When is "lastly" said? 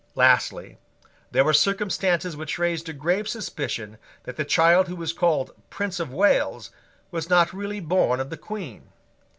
0.15-0.79